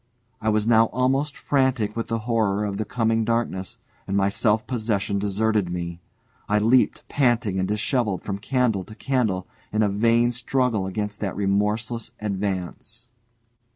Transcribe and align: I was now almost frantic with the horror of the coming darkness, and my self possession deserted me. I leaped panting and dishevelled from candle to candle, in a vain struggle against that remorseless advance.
I 0.41 0.49
was 0.49 0.67
now 0.67 0.85
almost 0.87 1.37
frantic 1.37 1.95
with 1.95 2.07
the 2.07 2.17
horror 2.25 2.65
of 2.65 2.77
the 2.77 2.85
coming 2.85 3.23
darkness, 3.23 3.77
and 4.07 4.17
my 4.17 4.29
self 4.29 4.65
possession 4.65 5.19
deserted 5.19 5.69
me. 5.69 6.01
I 6.49 6.57
leaped 6.57 7.07
panting 7.07 7.59
and 7.59 7.67
dishevelled 7.67 8.23
from 8.23 8.39
candle 8.39 8.83
to 8.85 8.95
candle, 8.95 9.45
in 9.71 9.83
a 9.83 9.89
vain 9.89 10.31
struggle 10.31 10.87
against 10.87 11.19
that 11.19 11.35
remorseless 11.35 12.09
advance. 12.19 13.09